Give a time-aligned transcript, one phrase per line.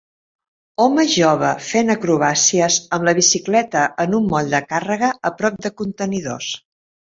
[0.85, 5.73] Home jove fent acrobàcies amb la bicicleta en un moll de càrrega a prop de
[5.85, 6.51] contenidors.